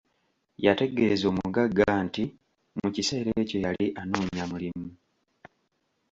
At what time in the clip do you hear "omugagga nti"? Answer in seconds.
1.31-2.23